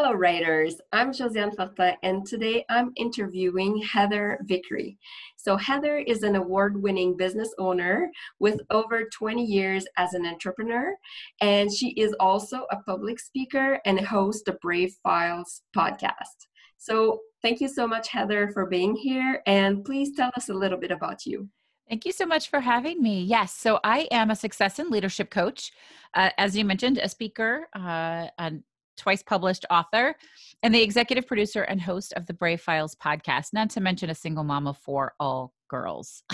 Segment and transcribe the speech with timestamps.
[0.00, 0.76] Hello, writers.
[0.92, 4.96] I'm Josiane Fortin, and today I'm interviewing Heather Vickery.
[5.36, 8.08] So, Heather is an award winning business owner
[8.38, 10.94] with over 20 years as an entrepreneur,
[11.40, 16.46] and she is also a public speaker and host the Brave Files podcast.
[16.76, 20.78] So, thank you so much, Heather, for being here, and please tell us a little
[20.78, 21.48] bit about you.
[21.88, 23.22] Thank you so much for having me.
[23.22, 25.72] Yes, so I am a success and leadership coach.
[26.14, 28.62] Uh, as you mentioned, a speaker, uh, an
[28.98, 30.14] twice published author,
[30.62, 34.14] and the executive producer and host of the Brave Files podcast, not to mention a
[34.14, 36.22] single mom of four all girls.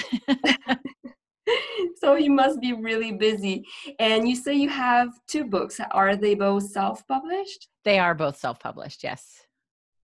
[1.97, 3.65] so you must be really busy.
[3.99, 5.81] And you say you have two books.
[5.91, 7.69] Are they both self published?
[7.85, 9.43] They are both self published, yes.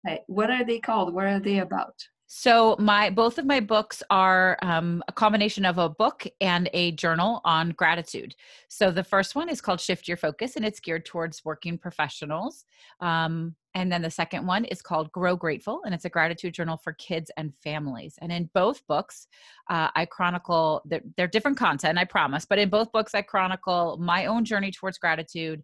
[0.06, 0.22] Right.
[0.28, 1.14] What are they called?
[1.14, 1.96] What are they about?
[2.32, 6.92] So my both of my books are um, a combination of a book and a
[6.92, 8.36] journal on gratitude.
[8.68, 12.66] So the first one is called Shift Your Focus, and it's geared towards working professionals.
[13.00, 16.78] Um, and then the second one is called Grow Grateful, and it's a gratitude journal
[16.78, 18.20] for kids and families.
[18.22, 19.26] And in both books,
[19.68, 23.98] uh, I chronicle they're, they're different content, I promise, but in both books, I chronicle
[24.00, 25.64] my own journey towards gratitude,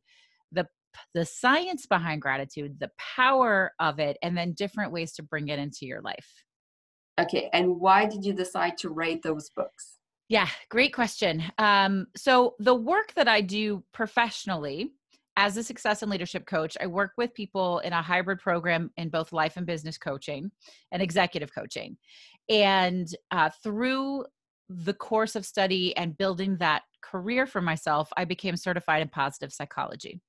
[0.52, 0.68] the
[1.14, 5.60] the science behind gratitude, the power of it, and then different ways to bring it
[5.60, 6.45] into your life.
[7.20, 9.98] Okay, and why did you decide to write those books?
[10.28, 11.44] Yeah, great question.
[11.58, 14.92] Um, so, the work that I do professionally
[15.38, 19.10] as a success and leadership coach, I work with people in a hybrid program in
[19.10, 20.50] both life and business coaching
[20.92, 21.98] and executive coaching.
[22.50, 24.26] And uh, through
[24.70, 29.54] the course of study and building that career for myself, I became certified in positive
[29.54, 30.22] psychology.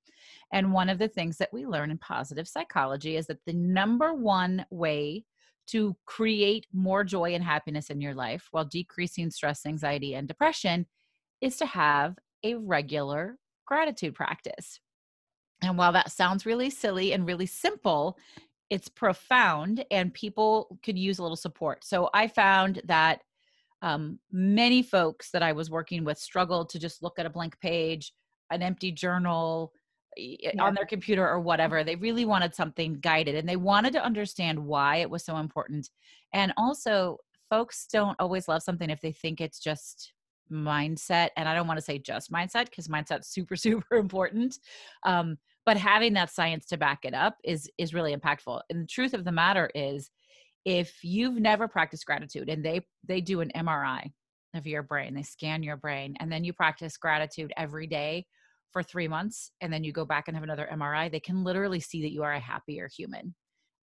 [0.52, 4.12] And one of the things that we learn in positive psychology is that the number
[4.12, 5.24] one way
[5.68, 10.86] to create more joy and happiness in your life while decreasing stress, anxiety, and depression
[11.40, 14.80] is to have a regular gratitude practice.
[15.62, 18.18] And while that sounds really silly and really simple,
[18.70, 21.84] it's profound and people could use a little support.
[21.84, 23.22] So I found that
[23.82, 27.58] um, many folks that I was working with struggled to just look at a blank
[27.60, 28.12] page,
[28.50, 29.72] an empty journal,
[30.16, 30.52] yeah.
[30.60, 31.84] on their computer or whatever.
[31.84, 35.90] They really wanted something guided and they wanted to understand why it was so important.
[36.32, 37.18] And also,
[37.50, 40.12] folks don't always love something if they think it's just
[40.50, 41.30] mindset.
[41.36, 44.58] And I don't want to say just mindset because mindset's super, super important.
[45.04, 48.60] Um, but having that science to back it up is is really impactful.
[48.70, 50.10] And the truth of the matter is,
[50.64, 54.12] if you've never practiced gratitude and they they do an MRI
[54.54, 58.26] of your brain, they scan your brain, and then you practice gratitude every day
[58.72, 61.80] for three months and then you go back and have another MRI, they can literally
[61.80, 63.34] see that you are a happier human.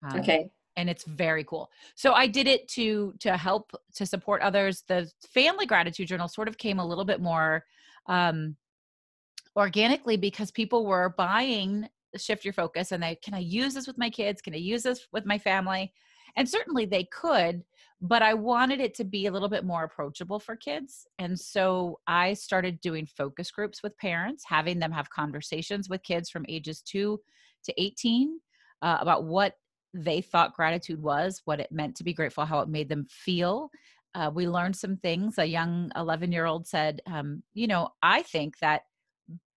[0.02, 0.50] Um, okay.
[0.76, 1.70] And it's very cool.
[1.94, 4.84] So I did it to to help to support others.
[4.88, 7.64] The family gratitude journal sort of came a little bit more
[8.06, 8.56] um,
[9.54, 13.98] organically because people were buying shift your focus and they can I use this with
[13.98, 14.42] my kids?
[14.42, 15.92] Can I use this with my family?
[16.36, 17.62] And certainly they could,
[18.04, 21.06] but I wanted it to be a little bit more approachable for kids.
[21.20, 26.28] And so I started doing focus groups with parents, having them have conversations with kids
[26.28, 27.20] from ages 2
[27.64, 28.40] to 18
[28.82, 29.54] uh, about what
[29.94, 33.70] they thought gratitude was, what it meant to be grateful, how it made them feel.
[34.16, 35.38] Uh, we learned some things.
[35.38, 38.82] A young 11 year old said, um, You know, I think that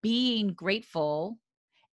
[0.03, 1.39] being grateful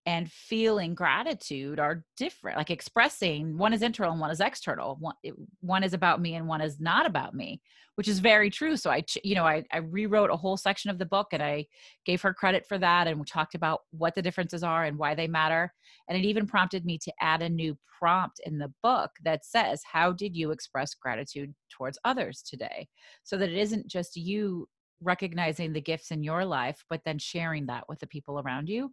[0.06, 5.14] and feeling gratitude are different like expressing one is internal and one is external one,
[5.60, 7.60] one is about me and one is not about me
[7.94, 10.98] which is very true so i you know I, I rewrote a whole section of
[10.98, 11.66] the book and i
[12.04, 15.14] gave her credit for that and we talked about what the differences are and why
[15.14, 15.72] they matter
[16.08, 19.82] and it even prompted me to add a new prompt in the book that says
[19.84, 22.88] how did you express gratitude towards others today?
[23.22, 24.68] So that it isn't just you
[25.00, 28.92] recognizing the gifts in your life but then sharing that with the people around you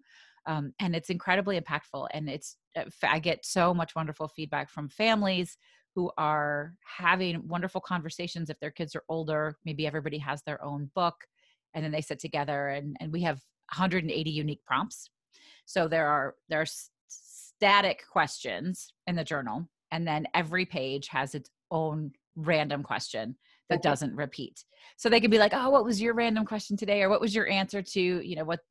[0.49, 4.89] um, and it's incredibly impactful and it's uh, i get so much wonderful feedback from
[4.89, 5.57] families
[5.95, 10.89] who are having wonderful conversations if their kids are older maybe everybody has their own
[10.95, 11.15] book
[11.73, 13.37] and then they sit together and, and we have
[13.71, 15.09] 180 unique prompts.
[15.65, 16.65] So there are there are
[17.07, 23.35] static questions in the journal and then every page has its own random question
[23.69, 24.63] that doesn't repeat.
[24.97, 27.03] So they could be like oh what was your random question today?
[27.03, 28.61] or what was your answer to you know what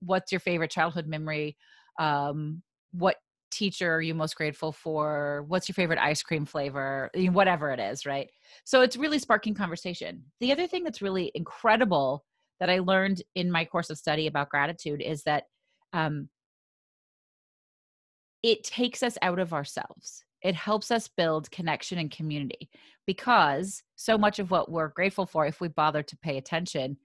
[0.00, 1.56] what's your favorite childhood memory
[1.98, 3.16] um, what
[3.50, 5.44] teacher are you most grateful for?
[5.48, 7.10] What's your favorite ice cream flavor?
[7.14, 8.30] Whatever it is, right?
[8.64, 10.22] So it's really sparking conversation.
[10.40, 12.24] The other thing that's really incredible
[12.60, 15.44] that I learned in my course of study about gratitude is that
[15.92, 16.28] um,
[18.42, 20.24] it takes us out of ourselves.
[20.42, 22.70] It helps us build connection and community
[23.06, 26.96] because so much of what we're grateful for, if we bother to pay attention,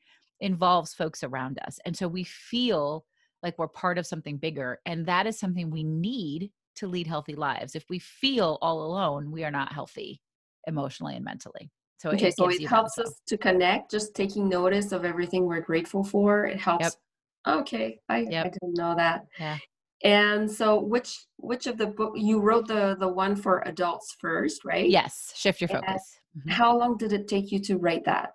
[0.44, 1.80] involves folks around us.
[1.86, 3.06] And so we feel
[3.42, 4.80] like we're part of something bigger.
[4.86, 7.76] And that is something we need to lead healthy lives.
[7.76, 10.22] If we feel all alone, we are not healthy
[10.68, 11.72] emotionally and mentally.
[11.98, 15.62] So okay, it so it helps us to connect, just taking notice of everything we're
[15.62, 16.46] grateful for.
[16.46, 16.84] It helps.
[16.84, 16.94] Yep.
[17.60, 18.46] Okay, I, yep.
[18.46, 19.26] I didn't know that.
[19.40, 19.58] Yeah.
[20.04, 24.66] And so, which which of the book you wrote the the one for adults first,
[24.66, 24.90] right?
[24.90, 25.32] Yes.
[25.36, 26.20] Shift your focus.
[26.38, 26.50] Mm-hmm.
[26.50, 28.34] How long did it take you to write that?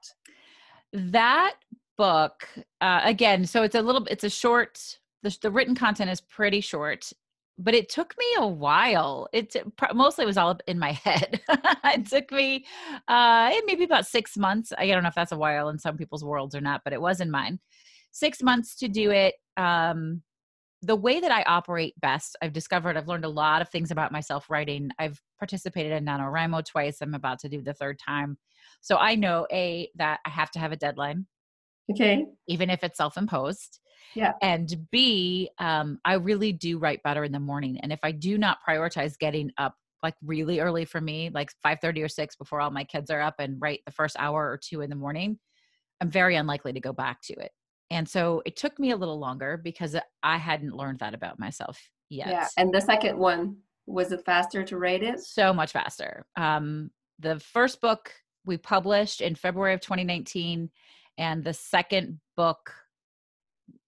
[0.95, 1.57] That
[1.99, 2.49] book
[2.81, 3.45] uh, again.
[3.45, 4.07] So it's a little.
[4.07, 4.99] It's a short.
[5.23, 7.13] The, the written content is pretty short
[7.59, 9.29] but it took me a while.
[9.33, 9.55] It
[9.93, 11.41] mostly was all in my head.
[11.49, 12.65] it took me
[13.09, 14.73] uh, maybe about six months.
[14.79, 17.01] I don't know if that's a while in some people's worlds or not, but it
[17.01, 17.59] was in mine.
[18.13, 19.35] Six months to do it.
[19.57, 20.23] Um,
[20.83, 24.13] the way that I operate best, I've discovered I've learned a lot of things about
[24.13, 24.91] myself writing.
[25.01, 26.99] I've participated in NaNoWriMo twice.
[27.01, 28.39] I'm about to do the third time.
[28.81, 31.27] So I know A, that I have to have a deadline.
[31.91, 32.27] Okay.
[32.47, 33.81] Even if it's self imposed.
[34.15, 34.33] Yeah.
[34.43, 37.79] And B, um, I really do write better in the morning.
[37.83, 42.05] And if I do not prioritize getting up like really early for me, like 5:30
[42.05, 44.81] or 6 before all my kids are up and write the first hour or two
[44.81, 45.39] in the morning,
[46.01, 47.51] I'm very unlikely to go back to it.
[47.91, 51.81] And so it took me a little longer because I hadn't learned that about myself
[52.11, 52.29] yet.
[52.29, 52.49] Yeah.
[52.57, 53.57] And the second one,
[53.87, 55.21] was it faster to write it?
[55.21, 56.27] So much faster.
[56.37, 58.13] Um, the first book
[58.45, 60.71] we published in February of 2019,
[61.19, 62.73] and the second book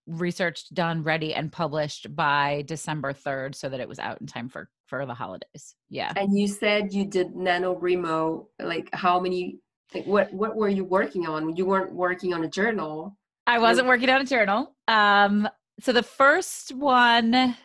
[0.07, 4.49] researched, done, ready, and published by December 3rd so that it was out in time
[4.49, 5.77] for for the holidays.
[5.89, 6.13] Yeah.
[6.17, 9.61] And you said you did NaNoWriMo, like how many
[9.95, 11.55] like what what were you working on?
[11.57, 13.17] You weren't working on a journal.
[13.47, 14.75] I wasn't working on a journal.
[14.89, 15.49] Um
[15.81, 17.57] so the first one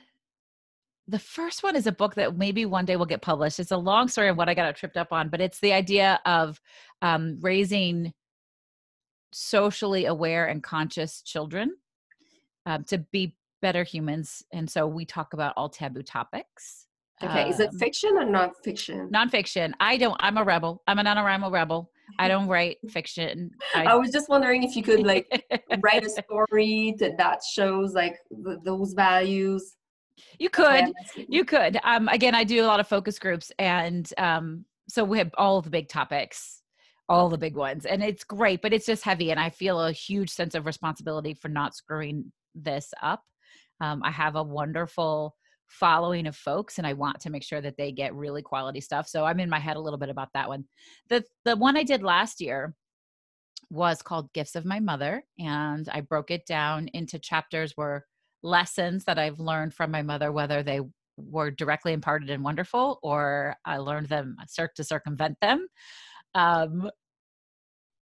[1.07, 3.59] the first one is a book that maybe one day will get published.
[3.59, 6.19] It's a long story of what I got tripped up on, but it's the idea
[6.25, 6.59] of
[7.03, 8.12] um, raising
[9.35, 11.75] socially aware and conscious children
[12.65, 14.43] um, to be better humans.
[14.53, 16.87] And so we talk about all taboo topics.
[17.21, 17.43] Okay.
[17.43, 19.09] Um, Is it um, fiction or nonfiction?
[19.11, 19.73] Nonfiction.
[19.81, 20.81] I don't, I'm a rebel.
[20.87, 21.91] I'm a NaNoWriMo rebel.
[22.17, 23.51] I don't write fiction.
[23.75, 25.27] I, I was just wondering if you could like
[25.81, 29.75] write a story that, that shows like the, those values.
[30.39, 31.77] You could, you could.
[31.83, 35.61] Um, again, I do a lot of focus groups and um, so we have all
[35.61, 36.61] the big topics
[37.07, 39.91] all the big ones and it's great but it's just heavy and i feel a
[39.91, 43.23] huge sense of responsibility for not screwing this up.
[43.81, 45.35] Um, I have a wonderful
[45.67, 49.07] following of folks and I want to make sure that they get really quality stuff.
[49.07, 50.65] So I'm in my head a little bit about that one.
[51.09, 52.73] The the one I did last year
[53.69, 58.05] was called Gifts of My Mother and I broke it down into chapters where
[58.43, 60.81] lessons that I've learned from my mother whether they
[61.17, 64.37] were directly imparted and wonderful or I learned them
[64.75, 65.67] to circumvent them.
[66.35, 66.91] Um,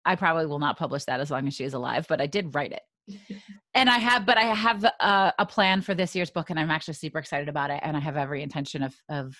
[0.04, 2.54] I probably will not publish that as long as she is alive, but I did
[2.54, 2.82] write it
[3.74, 6.70] and I have, but I have a, a, plan for this year's book, and I'm
[6.70, 7.80] actually super excited about it.
[7.82, 9.34] And I have every intention of of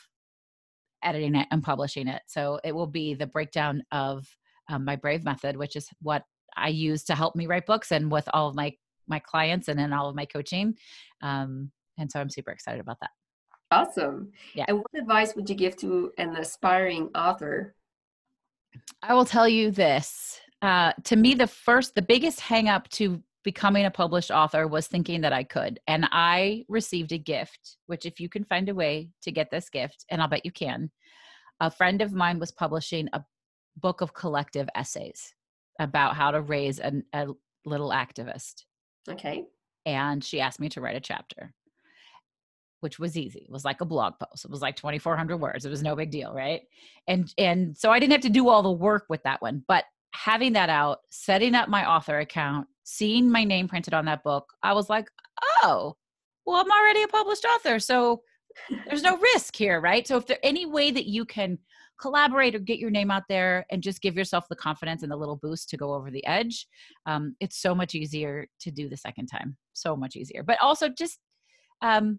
[1.03, 2.23] editing it and publishing it.
[2.27, 4.27] So it will be the breakdown of
[4.69, 6.25] um, my Brave method, which is what
[6.57, 8.73] I use to help me write books, and with all of my
[9.07, 10.75] my clients, and in all of my coaching.
[11.21, 13.11] Um, and so I'm super excited about that.
[13.71, 14.33] Awesome.
[14.55, 14.65] Yeah.
[14.69, 17.75] And what advice would you give to an aspiring author?
[19.03, 20.41] I will tell you this.
[20.61, 24.87] Uh, to me, the first, the biggest hang up to becoming a published author was
[24.87, 25.81] thinking that I could.
[25.89, 29.69] And I received a gift, which, if you can find a way to get this
[29.69, 30.91] gift, and I'll bet you can,
[31.61, 33.25] a friend of mine was publishing a
[33.77, 35.35] book of collective essays
[35.81, 37.27] about how to raise a, a
[37.65, 38.65] little activist.
[39.09, 39.45] Okay.
[39.85, 41.53] And she asked me to write a chapter,
[42.83, 43.41] which was easy.
[43.41, 44.45] It was like a blog post.
[44.45, 45.65] It was like 2400 words.
[45.65, 46.63] It was no big deal, right?
[47.07, 49.85] And and so I didn't have to do all the work with that one, but
[50.15, 54.53] having that out, setting up my author account, seeing my name printed on that book,
[54.63, 55.09] I was like,
[55.63, 55.97] oh,
[56.45, 57.79] well, I'm already a published author.
[57.79, 58.23] So
[58.87, 60.07] there's no risk here, right?
[60.07, 61.59] So if there any way that you can
[62.01, 65.17] collaborate or get your name out there and just give yourself the confidence and the
[65.17, 66.67] little boost to go over the edge,
[67.07, 69.57] um, it's so much easier to do the second time.
[69.73, 70.43] So much easier.
[70.43, 71.19] But also just
[71.81, 72.19] um,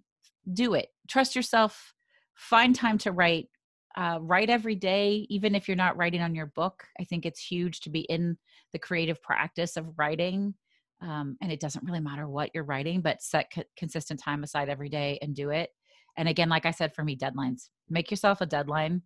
[0.51, 0.87] do it.
[1.07, 1.93] Trust yourself.
[2.35, 3.49] Find time to write
[3.95, 6.83] uh, write every day, even if you're not writing on your book.
[6.99, 8.37] I think it's huge to be in
[8.71, 10.55] the creative practice of writing.
[11.01, 14.69] Um, and it doesn't really matter what you're writing, but set co- consistent time aside
[14.69, 15.69] every day and do it.
[16.17, 17.69] And again, like I said, for me, deadlines.
[17.89, 19.01] Make yourself a deadline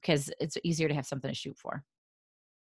[0.00, 1.84] because it's easier to have something to shoot for.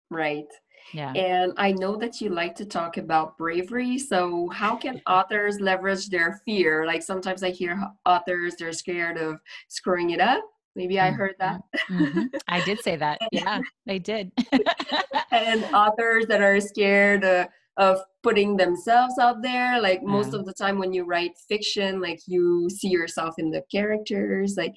[0.10, 0.46] Right.
[0.94, 1.12] Yeah.
[1.14, 3.98] And I know that you like to talk about bravery.
[3.98, 6.86] So, how can authors leverage their fear?
[6.86, 10.44] Like sometimes I hear authors, they're scared of screwing it up.
[10.76, 11.62] Maybe I heard that.
[11.92, 12.24] Mm-hmm.
[12.48, 13.20] I did say that.
[13.32, 14.32] Yeah, I did.
[15.32, 17.48] and authors that are scared uh,
[17.78, 19.80] of putting themselves out there.
[19.80, 23.62] Like most of the time when you write fiction, like you see yourself in the
[23.72, 24.56] characters.
[24.58, 24.74] Like,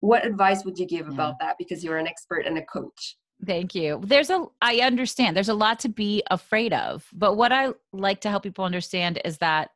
[0.00, 1.12] what advice would you give Yeah.
[1.12, 1.56] about that?
[1.58, 3.16] Because you're an expert and a coach.
[3.44, 4.00] Thank you.
[4.02, 8.20] There's a, I understand there's a lot to be afraid of, but what I like
[8.22, 9.70] to help people understand is that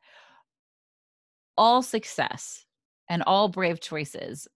[1.57, 2.65] all success
[3.09, 4.47] and all brave choices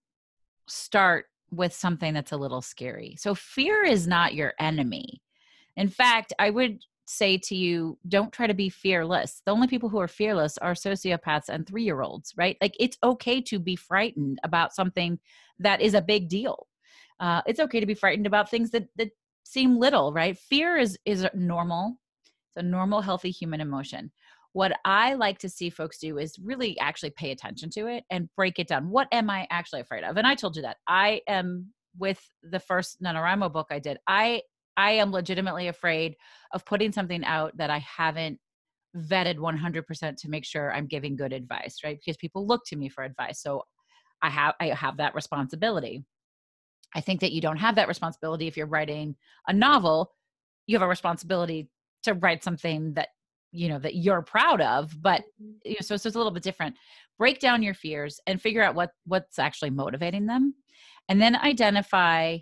[0.66, 3.16] start with something that's a little scary.
[3.18, 5.22] So fear is not your enemy.
[5.76, 9.40] In fact, I would say to you, don't try to be fearless.
[9.46, 12.58] The only people who are fearless are sociopaths and three year olds, right?
[12.60, 15.18] Like it's okay to be frightened about something
[15.58, 16.67] that is a big deal.
[17.20, 19.10] Uh, it's okay to be frightened about things that, that
[19.44, 20.36] seem little, right?
[20.36, 21.98] Fear is is normal.
[22.24, 24.10] It's a normal, healthy human emotion.
[24.52, 28.28] What I like to see folks do is really actually pay attention to it and
[28.36, 28.90] break it down.
[28.90, 30.16] What am I actually afraid of?
[30.16, 33.98] And I told you that I am with the first NaNoWriMo book I did.
[34.06, 34.42] I
[34.76, 36.14] I am legitimately afraid
[36.52, 38.38] of putting something out that I haven't
[38.96, 41.98] vetted 100% to make sure I'm giving good advice, right?
[41.98, 43.42] Because people look to me for advice.
[43.42, 43.64] So
[44.22, 46.04] I have I have that responsibility.
[46.94, 49.16] I think that you don't have that responsibility if you're writing
[49.46, 50.12] a novel.
[50.66, 51.68] You have a responsibility
[52.04, 53.08] to write something that
[53.50, 55.24] you know that you're proud of, but
[55.64, 56.76] you know, so, so it's a little bit different.
[57.18, 60.54] Break down your fears and figure out what what's actually motivating them,
[61.08, 62.38] and then identify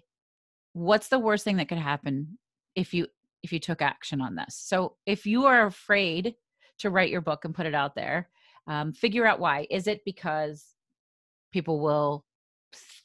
[0.73, 2.39] what's the worst thing that could happen
[2.75, 3.07] if you
[3.43, 4.57] if you took action on this.
[4.61, 6.35] So if you are afraid
[6.79, 8.29] to write your book and put it out there,
[8.67, 9.67] um, figure out why.
[9.71, 10.75] Is it because
[11.53, 12.26] people will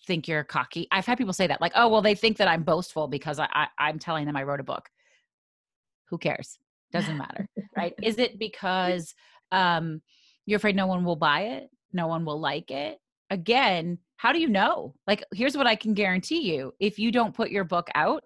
[0.05, 0.87] think you're cocky?
[0.91, 3.47] I've had people say that, like, oh, well, they think that I'm boastful because I,
[3.53, 4.89] I I'm telling them I wrote a book.
[6.09, 6.59] Who cares?
[6.91, 7.93] Doesn't matter, right?
[8.03, 9.13] Is it because
[9.51, 10.01] um,
[10.45, 12.99] you're afraid no one will buy it, no one will like it?
[13.29, 14.93] Again, how do you know?
[15.07, 18.23] Like, here's what I can guarantee you: if you don't put your book out,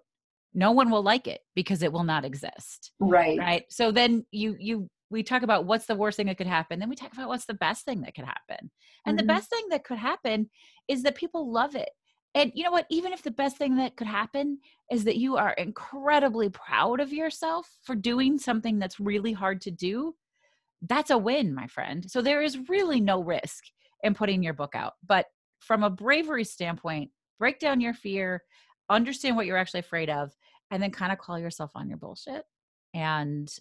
[0.56, 3.38] no one will like it because it will not exist Right.
[3.38, 6.78] right so then you you we talk about what's the worst thing that could happen
[6.80, 8.70] then we talk about what's the best thing that could happen.
[9.06, 9.22] And Mhm.
[9.22, 10.50] the best thing that could happen
[10.88, 11.90] is that people love it.
[12.34, 12.86] And you know what?
[12.90, 14.58] Even if the best thing that could happen
[14.90, 19.70] is that you are incredibly proud of yourself for doing something that's really hard to
[19.70, 20.14] do
[20.82, 22.08] that's a win my friend.
[22.10, 23.64] So there is really no risk
[24.02, 24.94] in putting your book out.
[25.06, 25.26] But
[25.60, 28.42] from a bravery standpoint break down your fear
[28.90, 30.32] understand what you're actually afraid of
[30.70, 32.44] and then kind of call yourself on your bullshit
[32.94, 33.52] and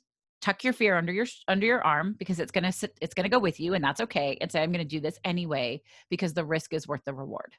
[0.46, 3.24] tuck your fear under your under your arm because it's going to sit it's going
[3.24, 5.82] to go with you and that's okay and say i'm going to do this anyway
[6.12, 7.56] because the risk is worth the reward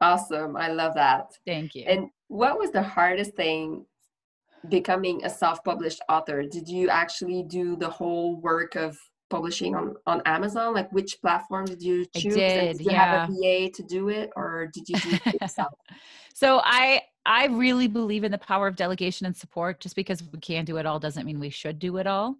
[0.00, 0.56] Awesome.
[0.56, 1.26] I love that.
[1.46, 3.84] thank you And what was the hardest thing
[4.68, 6.42] becoming a self-published author?
[6.42, 8.96] Did you actually do the whole work of
[9.28, 10.72] publishing on, on Amazon?
[10.72, 12.36] Like which platform did you choose?
[12.36, 15.74] And did, you have a VA to do it or did you do it yourself?
[16.34, 19.80] so i i really believe in the power of delegation and support.
[19.80, 22.36] Just because we can do it all doesn't mean we should do it all.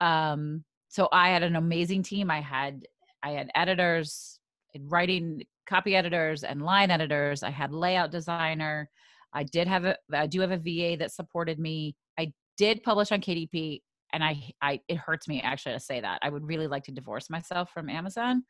[0.00, 2.30] Um so i had an amazing team.
[2.30, 2.86] I had
[3.22, 4.38] i had editors
[4.78, 7.42] writing copy editors and line editors.
[7.42, 8.88] I had layout designer.
[9.32, 11.96] I did have a i do have a va that supported me.
[12.18, 13.80] I did publish on kdp
[14.12, 16.20] and i i it hurts me actually to say that.
[16.22, 18.44] I would really like to divorce myself from amazon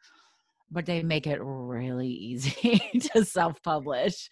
[0.70, 2.78] but they make it really easy
[3.12, 4.30] to self-publish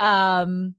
[0.00, 0.74] um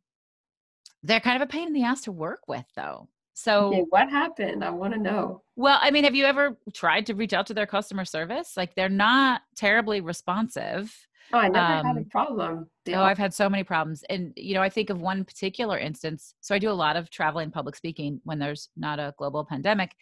[1.03, 4.09] they're kind of a pain in the ass to work with though so Okay, what
[4.09, 4.63] happened?
[4.63, 5.41] I want to know.
[5.55, 8.73] well i mean have you ever tried to reach out to their customer service like
[8.75, 10.95] they're not terribly responsive
[11.33, 12.69] Oh, I never had a Um, problem.
[12.85, 14.03] They Oh, I've had so many problems.
[14.09, 16.35] And, you know, I think of one particular instance.
[16.41, 19.95] So I do a lot of traveling public speaking when there's not a global pandemic.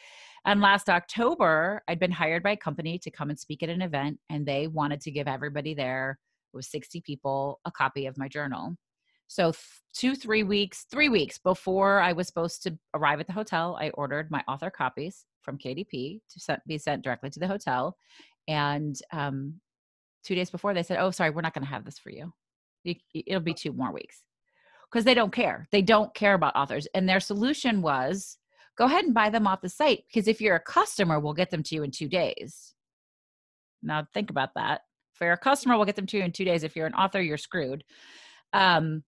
[0.46, 3.82] And last October, I'd been hired by a company to come and speak at an
[3.82, 6.20] event, and they wanted to give everybody there,
[6.53, 8.75] it was 60 people, a copy of my journal.
[9.27, 9.63] So, th-
[9.94, 13.89] two, three weeks, three weeks before I was supposed to arrive at the hotel, I
[13.92, 17.98] ordered my author copies from KDP to sent, be sent directly to the hotel.
[18.48, 19.62] And um,
[20.24, 22.34] two days before, they said, Oh, sorry, we're not going to have this for you.
[23.13, 24.24] It'll be two more weeks
[24.92, 25.68] because they don't care.
[25.72, 26.88] They don't care about authors.
[26.94, 28.38] And their solution was
[28.77, 31.51] go ahead and buy them off the site because if you're a customer, we'll get
[31.51, 32.74] them to you in two days.
[33.82, 34.82] Now, think about that.
[35.13, 36.63] If you're a customer, we'll get them to you in two days.
[36.63, 37.84] If you're an author, you're screwed.
[38.51, 39.03] Um,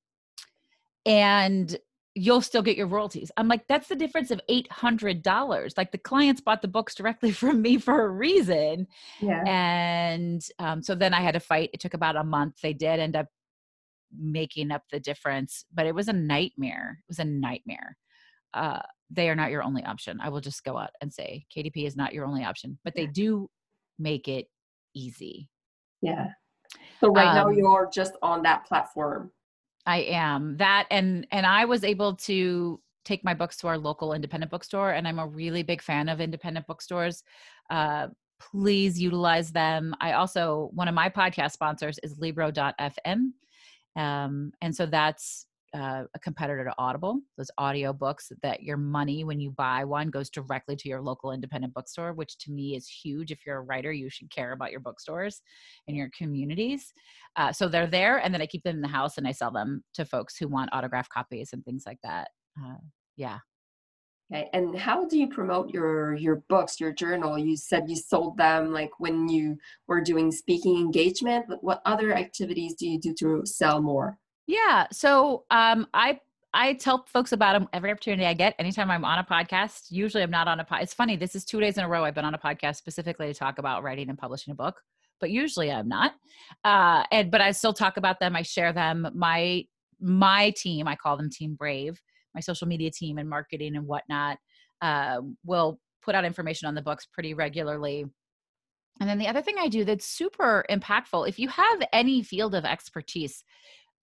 [1.06, 1.78] and
[2.16, 3.30] you'll still get your royalties.
[3.36, 5.78] I'm like, that's the difference of $800.
[5.78, 8.88] Like the clients bought the books directly from me for a reason.
[9.22, 9.44] Yeah.
[9.46, 11.72] And um, so then I had to fight.
[11.74, 12.56] It took about a month.
[12.64, 13.28] They did end up
[14.18, 17.00] making up the difference, but it was a nightmare.
[17.02, 17.98] It was a nightmare.
[18.54, 18.80] Uh,
[19.12, 20.20] they are not your only option.
[20.22, 23.06] I will just go out and say KDP is not your only option, but they
[23.06, 23.50] do
[24.00, 24.48] make it
[24.96, 25.50] easy.
[26.02, 26.28] Yeah.
[27.02, 29.32] So right um, now you're just on that platform.
[29.86, 34.14] I am that and and I was able to take my books to our local
[34.14, 37.24] independent bookstore and I'm a really big fan of independent bookstores.
[37.70, 38.08] Uh,
[38.40, 39.96] please utilize them.
[40.02, 43.32] I also one of my podcast sponsors is libro.fm.
[43.96, 49.26] Um, and so that's uh, a competitor to Audible, those audio books that your money
[49.26, 52.88] when you buy one goes directly to your local independent bookstore, which to me is
[52.88, 53.32] huge.
[53.32, 55.42] If you're a writer, you should care about your bookstores
[55.88, 56.94] and your communities.
[57.36, 59.52] Uh, so they're there, and then I keep them in the house and I sell
[59.52, 62.30] them to folks who want autograph copies and things like that.
[62.58, 62.78] Uh,
[63.18, 63.40] yeah.
[64.34, 64.50] Okay.
[64.54, 67.38] And how do you promote your your books, your journal?
[67.38, 71.46] You said you sold them like when you were doing speaking engagement.
[71.48, 74.18] But what other activities do you do to sell more?
[74.48, 74.88] Yeah.
[74.92, 76.20] So um, I
[76.54, 78.56] I tell folks about them every opportunity I get.
[78.60, 80.84] Anytime I'm on a podcast, usually I'm not on a pod.
[80.84, 81.18] It's funny.
[81.18, 83.58] This is two days in a row I've been on a podcast specifically to talk
[83.58, 84.80] about writing and publishing a book,
[85.20, 86.14] but usually I'm not.
[86.64, 88.36] Uh, and but I still talk about them.
[88.36, 89.08] I share them.
[89.14, 89.64] My
[90.00, 92.02] my team, I call them Team Brave,
[92.34, 94.38] my social media team and marketing and whatnot,
[94.82, 98.06] uh, will put out information on the books pretty regularly.
[99.02, 102.56] And then the other thing I do that's super impactful, if you have any field
[102.56, 103.44] of expertise,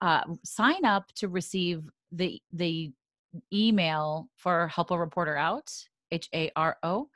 [0.03, 2.91] uh, sign up to receive the the
[3.51, 5.71] email for help a reporter out
[6.11, 7.07] h-a-r-o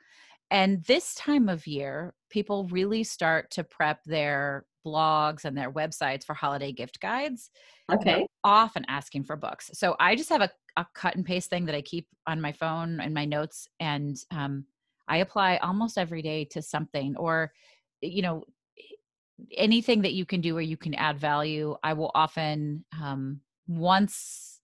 [0.50, 6.24] and this time of year people really start to prep their blogs and their websites
[6.24, 7.50] for holiday gift guides
[7.92, 8.26] okay.
[8.42, 9.70] often asking for books.
[9.74, 12.52] So i just have a, a, cut and paste thing that i keep on my
[12.52, 14.64] phone and my notes and um,
[15.06, 17.52] i apply almost every day to something or
[18.00, 18.42] you know
[19.56, 24.60] anything that you can do where you can add value i will often um, once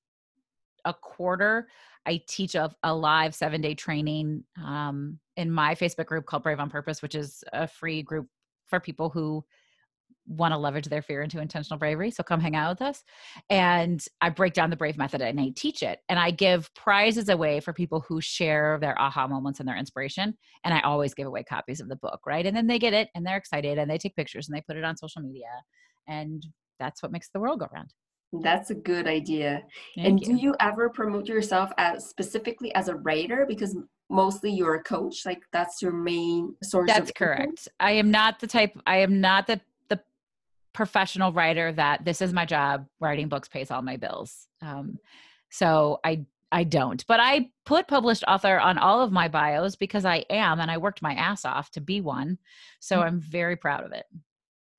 [0.85, 1.68] a quarter
[2.07, 6.61] i teach a, a live seven day training um, in my facebook group called brave
[6.61, 8.27] on purpose which is a free group
[8.66, 9.44] for people who
[10.26, 12.10] want to leverage their fear into intentional bravery.
[12.10, 13.02] So come hang out with us.
[13.50, 16.00] And I break down the brave method and I teach it.
[16.08, 20.37] And I give prizes away for people who share their aha moments and their inspiration.
[20.64, 22.46] And I always give away copies of the book, right?
[22.46, 24.76] And then they get it and they're excited and they take pictures and they put
[24.76, 25.46] it on social media.
[26.08, 26.44] And
[26.78, 27.92] that's what makes the world go round.
[28.42, 29.62] That's a good idea.
[29.94, 30.26] Thank and you.
[30.26, 33.44] do you ever promote yourself as specifically as a writer?
[33.48, 33.76] Because
[34.10, 36.90] mostly you're a coach, like that's your main source.
[36.90, 37.68] That's correct.
[37.80, 38.72] I am not the type.
[38.87, 39.60] I am not the
[40.74, 44.48] professional writer that this is my job writing books pays all my bills.
[44.60, 44.98] Um,
[45.50, 50.04] so i i don't but i put published author on all of my bios because
[50.04, 52.38] i am and i worked my ass off to be one.
[52.80, 53.06] So mm-hmm.
[53.06, 54.04] i'm very proud of it.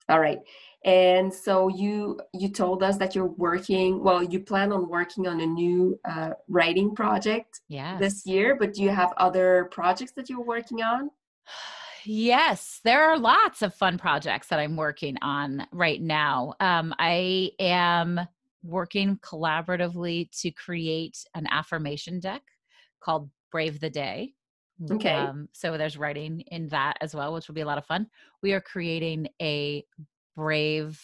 [0.08, 0.40] All right.
[0.84, 5.42] And so you you told us that you're working well you plan on working on
[5.42, 8.00] a new uh, writing project yes.
[8.00, 11.10] this year but do you have other projects that you're working on
[12.06, 16.54] Yes, there are lots of fun projects that I'm working on right now.
[16.60, 18.20] Um, I am
[18.64, 22.42] working collaboratively to create an affirmation deck
[23.00, 24.34] called Brave the Day.
[24.92, 25.14] Okay.
[25.14, 28.08] Um, so there's writing in that as well, which will be a lot of fun.
[28.42, 29.86] We are creating a
[30.36, 31.02] brave,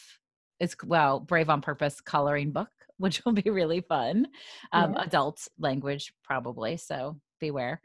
[0.59, 4.27] it's well, brave on purpose coloring book, which will be really fun.
[4.73, 5.03] Um, yeah.
[5.03, 6.77] Adult language, probably.
[6.77, 7.81] So beware.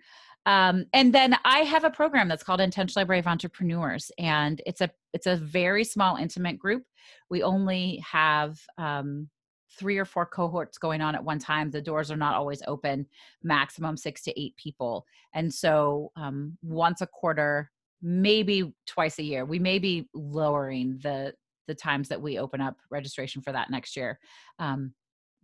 [0.47, 4.89] Um, and then I have a program that's called Intentionally Brave Entrepreneurs, and it's a
[5.13, 6.85] it's a very small, intimate group.
[7.29, 9.29] We only have um,
[9.77, 11.71] three or four cohorts going on at one time.
[11.71, 13.07] The doors are not always open.
[13.43, 15.05] Maximum six to eight people,
[15.35, 21.35] and so um, once a quarter, maybe twice a year, we may be lowering the
[21.67, 24.21] the times that we open up registration for that next year.
[24.61, 24.95] Um,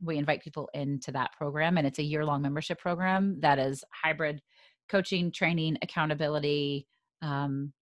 [0.00, 3.82] we invite people into that program, and it's a year long membership program that is
[3.90, 4.40] hybrid
[4.88, 6.86] coaching, training, accountability,
[7.22, 7.72] um,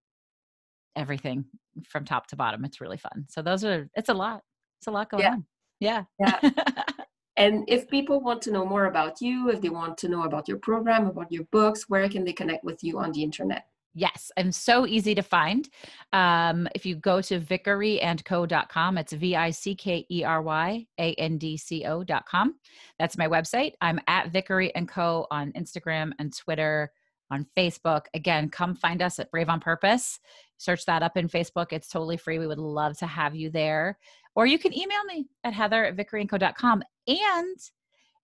[0.96, 1.44] everything
[1.88, 2.64] from top to bottom.
[2.64, 3.26] It's really fun.
[3.28, 4.42] So those are it's a lot.
[4.80, 5.32] It's a lot going yeah.
[5.32, 5.44] on.
[5.80, 6.04] Yeah.
[6.18, 6.50] Yeah.
[7.36, 10.48] and if people want to know more about you, if they want to know about
[10.48, 13.66] your program, about your books, where can they connect with you on the internet?
[13.94, 15.68] Yes, and so easy to find.
[16.12, 21.14] Um, if you go to vickeryandco.com, it's V I C K E R Y A
[21.14, 22.54] N D C O.com.
[22.98, 23.72] That's my website.
[23.80, 25.26] I'm at Vickery and Co.
[25.32, 26.92] on Instagram and Twitter
[27.32, 28.02] on Facebook.
[28.14, 30.20] Again, come find us at Brave on Purpose.
[30.58, 31.72] Search that up in Facebook.
[31.72, 32.38] It's totally free.
[32.38, 33.98] We would love to have you there.
[34.36, 36.82] Or you can email me at heather at vickeryandco.com.
[37.08, 37.56] And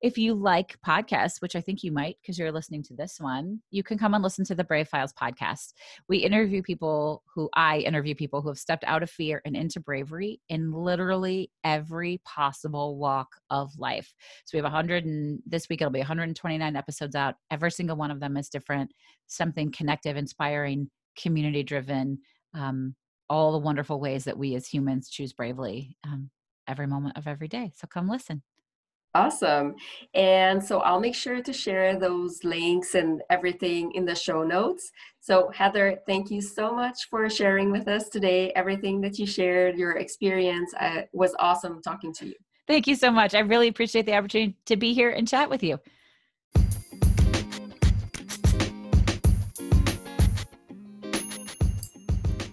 [0.06, 3.60] if you like podcasts, which I think you might because you're listening to this one,
[3.72, 5.72] you can come and listen to the Brave Files podcast.
[6.08, 9.80] We interview people who I interview people who have stepped out of fear and into
[9.80, 14.14] bravery in literally every possible walk of life.
[14.44, 17.34] So we have 100 and this week it'll be 129 episodes out.
[17.50, 18.92] Every single one of them is different,
[19.26, 20.88] something connective, inspiring,
[21.18, 22.20] community driven.
[22.54, 22.94] Um,
[23.28, 26.30] all the wonderful ways that we as humans choose bravely um,
[26.68, 27.72] every moment of every day.
[27.74, 28.44] So come listen.
[29.16, 29.76] Awesome.
[30.12, 34.92] And so I'll make sure to share those links and everything in the show notes.
[35.20, 38.52] So, Heather, thank you so much for sharing with us today.
[38.54, 42.34] Everything that you shared, your experience uh, was awesome talking to you.
[42.66, 43.34] Thank you so much.
[43.34, 45.80] I really appreciate the opportunity to be here and chat with you.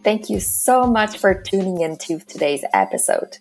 [0.02, 3.38] Thank you so much for tuning into today's episode.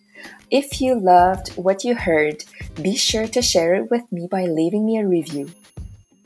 [0.53, 2.45] If you loved what you heard,
[2.83, 5.51] be sure to share it with me by leaving me a review.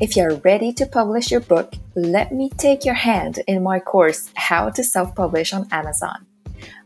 [0.00, 4.28] If you're ready to publish your book, let me take your hand in my course,
[4.34, 6.26] How to Self Publish on Amazon.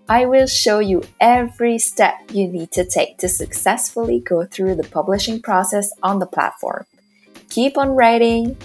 [0.07, 4.91] I will show you every step you need to take to successfully go through the
[4.91, 6.85] publishing process on the platform.
[7.49, 8.59] Keep on writing,